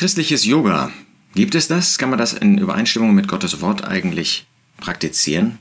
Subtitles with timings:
[0.00, 0.90] Christliches Yoga.
[1.34, 1.98] Gibt es das?
[1.98, 4.46] Kann man das in Übereinstimmung mit Gottes Wort eigentlich
[4.78, 5.58] praktizieren?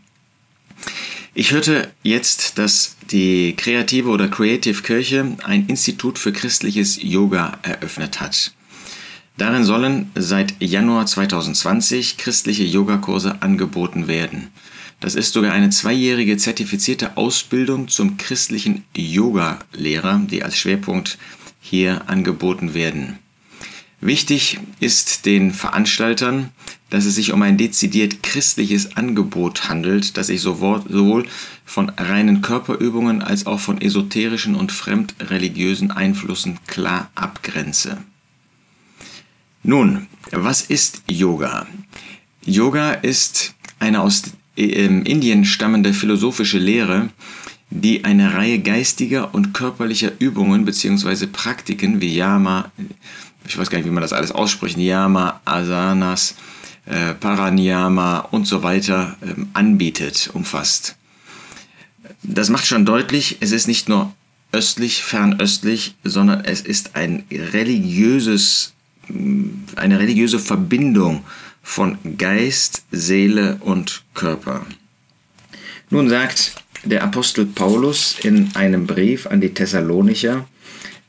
[1.33, 8.21] Ich hörte jetzt, dass die kreative oder Creative Kirche ein Institut für christliches Yoga eröffnet
[8.21, 8.54] hat.
[9.36, 14.51] Darin sollen seit Januar 2020 christliche Yogakurse angeboten werden.
[15.01, 21.17] Das ist sogar eine zweijährige zertifizierte Ausbildung zum christlichen Yoga-Lehrer, die als Schwerpunkt
[21.59, 23.20] hier angeboten werden.
[24.02, 26.52] Wichtig ist den Veranstaltern,
[26.90, 31.26] dass es sich um ein dezidiert christliches Angebot handelt, das sich sowohl
[31.66, 37.98] von reinen Körperübungen als auch von esoterischen und fremdreligiösen Einflüssen klar abgrenze.
[39.63, 41.68] Nun, was ist Yoga?
[42.45, 44.23] Yoga ist eine aus
[44.55, 47.09] Indien stammende philosophische Lehre,
[47.70, 51.27] die eine Reihe geistiger und körperlicher Übungen bzw.
[51.27, 52.71] Praktiken wie Yama,
[53.49, 56.35] ich weiß gar nicht, wie man das alles ausspricht, Yama, Asanas,
[56.85, 60.96] äh, Paraniyama und so weiter ähm, anbietet, umfasst.
[62.21, 64.14] Das macht schon deutlich, es ist nicht nur
[64.52, 68.73] östlich, fernöstlich, sondern es ist ein religiöses,
[69.76, 71.23] eine religiöse Verbindung
[71.64, 74.66] von Geist, Seele und Körper.
[75.90, 80.48] Nun sagt der Apostel Paulus in einem Brief an die Thessalonicher,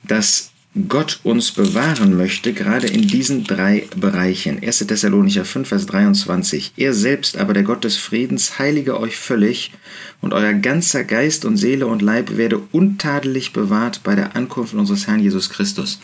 [0.02, 0.50] dass
[0.88, 4.62] Gott uns bewahren möchte, gerade in diesen drei Bereichen.
[4.62, 4.86] 1.
[4.86, 6.74] Thessalonicher 5, Vers 23.
[6.76, 9.72] Er selbst aber, der Gott des Friedens, heilige euch völlig
[10.20, 15.08] und euer ganzer Geist und Seele und Leib werde untadelig bewahrt bei der Ankunft unseres
[15.08, 15.98] Herrn Jesus Christus.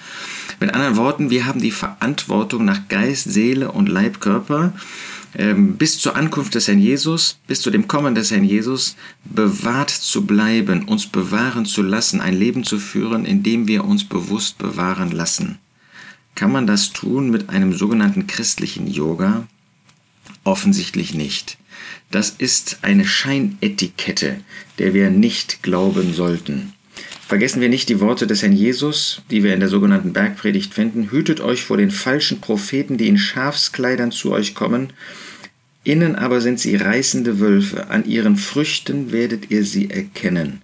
[0.58, 4.72] Mit anderen Worten, wir haben die Verantwortung nach Geist, Seele und Leib, Körper
[5.36, 10.24] bis zur Ankunft des Herrn Jesus, bis zu dem Kommen des Herrn Jesus, bewahrt zu
[10.24, 15.10] bleiben, uns bewahren zu lassen, ein Leben zu führen, in dem wir uns bewusst bewahren
[15.10, 15.58] lassen.
[16.34, 19.46] Kann man das tun mit einem sogenannten christlichen Yoga?
[20.44, 21.58] Offensichtlich nicht.
[22.10, 24.40] Das ist eine Scheinetikette,
[24.78, 26.72] der wir nicht glauben sollten.
[27.26, 31.10] Vergessen wir nicht die Worte des Herrn Jesus, die wir in der sogenannten Bergpredigt finden.
[31.10, 34.92] Hütet euch vor den falschen Propheten, die in Schafskleidern zu euch kommen.
[35.82, 37.90] Innen aber sind sie reißende Wölfe.
[37.90, 40.62] An ihren Früchten werdet ihr sie erkennen.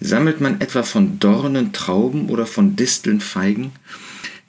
[0.00, 3.72] Sammelt man etwa von Dornen Trauben oder von Disteln Feigen?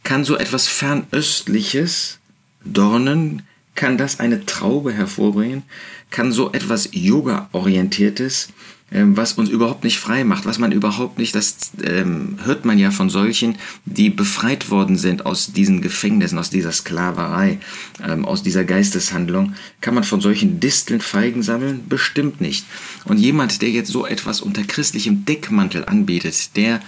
[0.04, 2.20] Kann so etwas Fernöstliches,
[2.64, 3.44] Dornen,
[3.76, 5.64] kann das eine Traube hervorbringen?
[6.10, 8.50] Kann so etwas Yoga-orientiertes
[8.92, 12.92] was uns überhaupt nicht frei macht, was man überhaupt nicht, das ähm, hört man ja
[12.92, 17.60] von solchen, die befreit worden sind aus diesen Gefängnissen, aus dieser Sklaverei,
[18.06, 19.54] ähm, aus dieser Geisteshandlung.
[19.80, 21.86] Kann man von solchen Disteln Feigen sammeln?
[21.88, 22.66] Bestimmt nicht.
[23.06, 26.82] Und jemand, der jetzt so etwas unter christlichem Deckmantel anbietet, der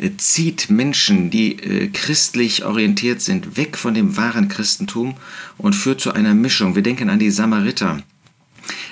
[0.00, 5.14] äh, zieht Menschen, die äh, christlich orientiert sind, weg von dem wahren Christentum
[5.56, 6.74] und führt zu einer Mischung.
[6.74, 8.02] Wir denken an die Samariter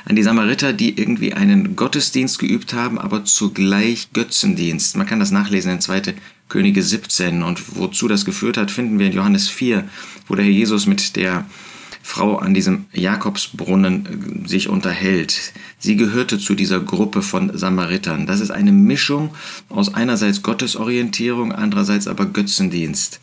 [0.05, 4.97] an die Samariter, die irgendwie einen Gottesdienst geübt haben, aber zugleich Götzendienst.
[4.97, 6.15] Man kann das nachlesen in 2.
[6.49, 9.88] Könige 17 und wozu das geführt hat, finden wir in Johannes 4,
[10.28, 11.47] wo der Herr Jesus mit der
[12.03, 15.53] Frau an diesem Jakobsbrunnen äh, sich unterhält.
[15.78, 18.27] Sie gehörte zu dieser Gruppe von Samaritern.
[18.27, 19.34] Das ist eine Mischung
[19.69, 23.21] aus einerseits Gottesorientierung, andererseits aber Götzendienst.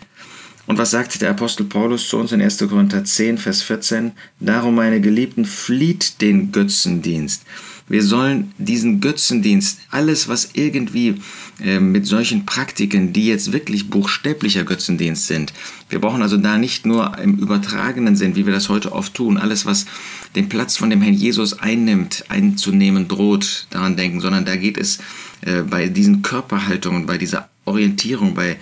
[0.70, 2.60] Und was sagt der Apostel Paulus zu uns in 1.
[2.60, 4.12] Korinther 10, Vers 14?
[4.40, 7.42] Darum, meine Geliebten, flieht den Götzendienst.
[7.88, 11.16] Wir sollen diesen Götzendienst, alles was irgendwie
[11.60, 15.54] äh, mit solchen Praktiken, die jetzt wirklich buchstäblicher Götzendienst sind,
[15.90, 19.38] wir brauchen also da nicht nur im übertragenen Sinn, wie wir das heute oft tun,
[19.38, 19.88] alles was
[20.36, 25.00] den Platz von dem Herrn Jesus einnimmt, einzunehmen droht, daran denken, sondern da geht es
[25.42, 28.58] äh, bei diesen Körperhaltungen, bei dieser Orientierung, bei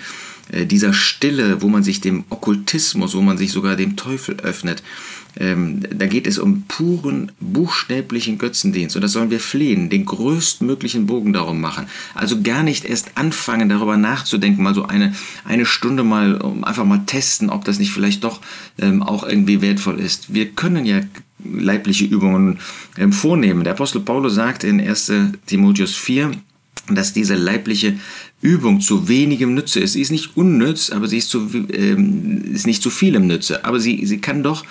[0.53, 4.84] dieser Stille, wo man sich dem Okkultismus, wo man sich sogar dem Teufel öffnet,
[5.40, 8.96] ähm, da geht es um puren, buchstäblichen Götzendienst.
[8.96, 11.88] Und das sollen wir flehen, den größtmöglichen Bogen darum machen.
[12.16, 15.13] Also gar nicht erst anfangen, darüber nachzudenken, mal so eine,
[15.46, 18.41] eine Stunde mal um einfach mal testen, ob das nicht vielleicht doch
[18.79, 20.34] ähm, auch irgendwie wertvoll ist.
[20.34, 21.02] Wir können ja
[21.44, 22.59] leibliche Übungen
[22.97, 23.64] ähm, vornehmen.
[23.64, 25.11] Der Apostel Paulus sagt in 1
[25.46, 26.32] Timotheus 4,
[26.90, 27.99] dass diese leibliche
[28.39, 29.93] Übung zu wenigem Nütze ist.
[29.93, 33.66] Sie ist nicht unnütz, aber sie ist, zu, ähm, ist nicht zu vielem Nütze.
[33.66, 34.63] Aber sie, sie kann doch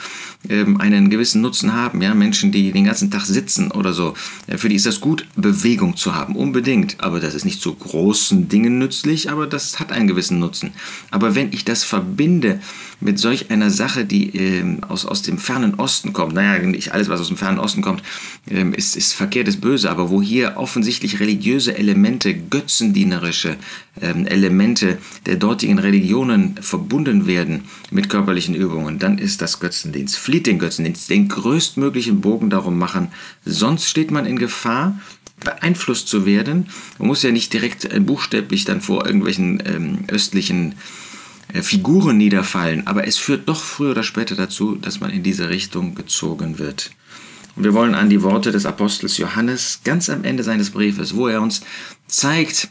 [0.48, 2.00] ähm, einen gewissen Nutzen haben.
[2.00, 2.14] Ja?
[2.14, 4.14] Menschen, die den ganzen Tag sitzen oder so,
[4.56, 6.36] für die ist das gut, Bewegung zu haben.
[6.36, 7.00] Unbedingt.
[7.00, 10.70] Aber das ist nicht zu großen Dingen nützlich, aber das hat einen gewissen Nutzen.
[11.10, 12.60] Aber wenn ich das verbinde
[13.00, 17.08] mit solch einer Sache, die ähm, aus, aus dem fernen Osten kommt, naja, nicht alles,
[17.08, 18.04] was aus dem fernen Osten kommt,
[18.48, 23.55] ähm, ist, ist verkehrt, ist böse, aber wo hier offensichtlich religiöse Elemente, götzendienerische
[24.00, 30.16] ähm, Elemente der dortigen Religionen verbunden werden mit körperlichen Übungen, dann ist das Götzendienst.
[30.16, 33.08] Flieht den Götzendienst, den größtmöglichen Bogen darum machen,
[33.44, 34.98] sonst steht man in Gefahr,
[35.40, 36.68] beeinflusst zu werden.
[36.98, 40.76] Man muss ja nicht direkt äh, buchstäblich dann vor irgendwelchen ähm, östlichen
[41.52, 45.48] äh, Figuren niederfallen, aber es führt doch früher oder später dazu, dass man in diese
[45.48, 46.90] Richtung gezogen wird.
[47.54, 51.26] Und wir wollen an die Worte des Apostels Johannes ganz am Ende seines Briefes, wo
[51.26, 51.62] er uns
[52.06, 52.68] zeigt,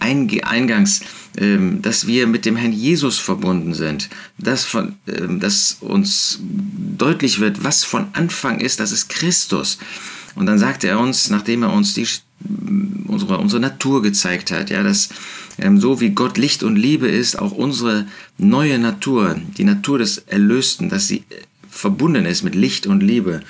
[0.00, 1.02] eingangs,
[1.36, 4.08] ähm, dass wir mit dem Herrn Jesus verbunden sind,
[4.38, 9.78] dass, von, ähm, dass uns deutlich wird, was von Anfang ist, das ist Christus.
[10.34, 12.06] Und dann sagte er uns, nachdem er uns die,
[13.06, 15.10] unsere, unsere Natur gezeigt hat, ja, dass
[15.58, 18.06] ähm, so wie Gott Licht und Liebe ist, auch unsere
[18.38, 23.40] neue Natur, die Natur des Erlösten, dass sie äh, verbunden ist mit Licht und Liebe.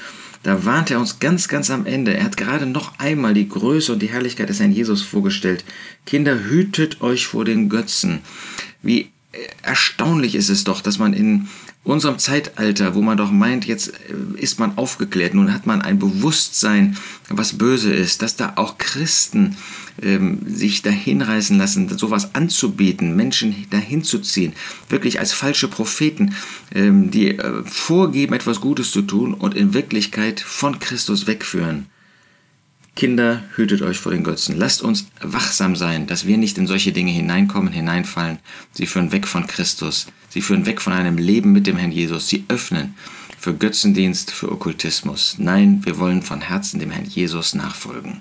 [0.42, 2.14] Da warnt er uns ganz, ganz am Ende.
[2.14, 5.64] Er hat gerade noch einmal die Größe und die Herrlichkeit des Herrn Jesus vorgestellt.
[6.04, 8.20] Kinder, hütet euch vor den Götzen.
[8.82, 9.11] Wie
[9.62, 11.48] erstaunlich ist es doch, dass man in
[11.84, 15.98] unserem Zeitalter, wo man doch meint, jetzt äh, ist man aufgeklärt, nun hat man ein
[15.98, 16.96] Bewusstsein,
[17.28, 19.56] was böse ist, dass da auch Christen
[20.00, 24.52] ähm, sich dahin reißen lassen, sowas anzubieten, Menschen dahin zu ziehen,
[24.88, 26.34] wirklich als falsche Propheten,
[26.72, 31.86] ähm, die äh, vorgeben, etwas Gutes zu tun und in Wirklichkeit von Christus wegführen.
[32.94, 34.56] Kinder, hütet euch vor den Götzen.
[34.56, 38.38] Lasst uns wachsam sein, dass wir nicht in solche Dinge hineinkommen, hineinfallen.
[38.72, 40.06] Sie führen weg von Christus.
[40.28, 42.28] Sie führen weg von einem Leben mit dem Herrn Jesus.
[42.28, 42.94] Sie öffnen
[43.38, 45.36] für Götzendienst, für Okkultismus.
[45.38, 48.20] Nein, wir wollen von Herzen dem Herrn Jesus nachfolgen.